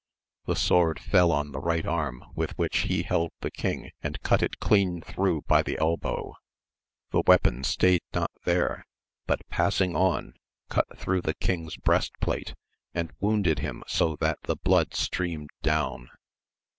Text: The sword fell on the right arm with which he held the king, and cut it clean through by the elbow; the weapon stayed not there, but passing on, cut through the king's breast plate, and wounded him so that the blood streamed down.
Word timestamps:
The 0.47 0.55
sword 0.55 0.97
fell 0.99 1.31
on 1.31 1.51
the 1.51 1.59
right 1.59 1.85
arm 1.85 2.23
with 2.33 2.57
which 2.57 2.75
he 2.89 3.03
held 3.03 3.29
the 3.41 3.51
king, 3.51 3.91
and 4.01 4.19
cut 4.23 4.41
it 4.41 4.57
clean 4.59 4.99
through 4.99 5.43
by 5.43 5.61
the 5.61 5.77
elbow; 5.77 6.33
the 7.11 7.21
weapon 7.27 7.63
stayed 7.63 8.01
not 8.11 8.31
there, 8.43 8.87
but 9.27 9.47
passing 9.49 9.95
on, 9.95 10.33
cut 10.69 10.87
through 10.97 11.21
the 11.21 11.35
king's 11.35 11.77
breast 11.77 12.13
plate, 12.19 12.55
and 12.95 13.13
wounded 13.19 13.59
him 13.59 13.83
so 13.85 14.15
that 14.15 14.39
the 14.45 14.55
blood 14.55 14.95
streamed 14.95 15.51
down. 15.61 16.09